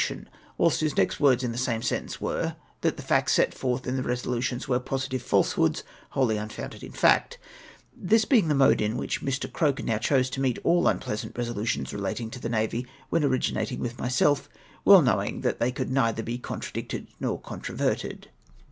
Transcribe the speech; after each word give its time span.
201 0.03 0.25
tion; 0.25 0.39
whilst 0.57 0.81
liis 0.81 0.97
next 0.97 1.19
words 1.19 1.43
in 1.43 1.51
tlie 1.51 1.59
same 1.59 1.81
sentence 1.83 2.19
were, 2.19 2.55
that 2.81 2.97
the 2.97 3.03
facts 3.03 3.33
set 3.33 3.53
forth 3.53 3.85
in 3.85 3.97
tlie 3.99 4.05
resolutions 4.05 4.67
were 4.67 4.79
positive 4.79 5.21
falsehoods," 5.21 5.83
loliolly 6.15 6.37
unfounded 6.41 6.81
in 6.81 6.91
fact 6.91 7.37
I" 7.37 7.45
This 8.09 8.25
being 8.25 8.47
the 8.47 8.55
mode 8.55 8.81
in 8.81 8.97
Avliich 8.97 9.19
]\ii\ 9.45 9.51
Croker 9.51 9.83
now 9.83 9.99
chose 9.99 10.31
to 10.31 10.41
meet 10.41 10.57
all 10.63 10.87
unpleasant 10.87 11.37
resolutions 11.37 11.93
relating 11.93 12.31
to 12.31 12.39
the 12.39 12.49
navy 12.49 12.87
when 13.11 13.23
ori 13.23 13.37
ginating 13.37 13.77
with 13.77 13.99
myself, 13.99 14.49
well 14.83 15.03
knowing 15.03 15.41
that 15.41 15.59
thei/ 15.59 15.69
could 15.75 15.91
neither 15.91 16.23
be 16.23 16.39
contradicted 16.39 17.05
nor 17.19 17.39
controverted 17.39 18.29